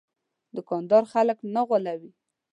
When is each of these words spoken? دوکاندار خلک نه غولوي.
دوکاندار 0.55 1.03
خلک 1.13 1.37
نه 1.53 1.61
غولوي. 1.67 2.11